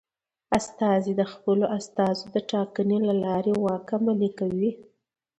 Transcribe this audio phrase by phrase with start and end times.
[0.57, 4.71] استازي د خپلو استازو د ټاکنې له لارې واک عملي کوي.